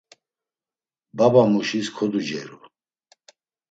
[1.17, 2.57] Babamuşis koduceru.